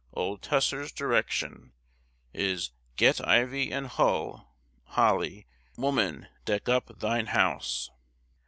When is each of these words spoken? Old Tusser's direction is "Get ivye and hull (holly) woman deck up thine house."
Old 0.13 0.41
Tusser's 0.41 0.91
direction 0.91 1.73
is 2.33 2.71
"Get 2.95 3.17
ivye 3.17 3.71
and 3.71 3.85
hull 3.85 4.57
(holly) 4.85 5.45
woman 5.77 6.27
deck 6.43 6.67
up 6.67 6.97
thine 7.01 7.27
house." 7.27 7.91